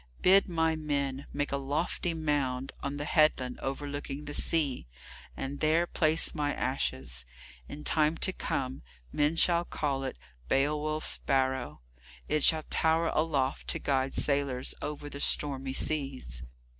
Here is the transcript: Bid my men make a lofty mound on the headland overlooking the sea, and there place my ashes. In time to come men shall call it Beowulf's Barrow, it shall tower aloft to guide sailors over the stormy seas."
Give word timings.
Bid 0.23 0.49
my 0.49 0.75
men 0.75 1.27
make 1.31 1.51
a 1.51 1.57
lofty 1.57 2.15
mound 2.15 2.71
on 2.81 2.97
the 2.97 3.05
headland 3.05 3.59
overlooking 3.59 4.25
the 4.25 4.33
sea, 4.33 4.87
and 5.37 5.59
there 5.59 5.85
place 5.85 6.33
my 6.33 6.55
ashes. 6.55 7.23
In 7.69 7.83
time 7.83 8.17
to 8.17 8.33
come 8.33 8.81
men 9.13 9.35
shall 9.35 9.63
call 9.63 10.03
it 10.03 10.17
Beowulf's 10.47 11.19
Barrow, 11.19 11.81
it 12.27 12.43
shall 12.43 12.63
tower 12.63 13.11
aloft 13.13 13.67
to 13.67 13.77
guide 13.77 14.15
sailors 14.15 14.73
over 14.81 15.07
the 15.07 15.21
stormy 15.21 15.71
seas." 15.73 16.41